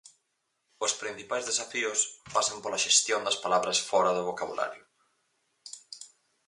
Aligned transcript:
Os 0.85 0.93
principais 1.01 1.47
desafíos 1.49 1.99
pasan 2.35 2.57
pola 2.63 2.83
xestión 2.85 3.21
das 3.23 3.37
palabras 3.43 3.77
fóra 3.89 4.15
do 4.17 4.27
vocabulario. 4.29 4.85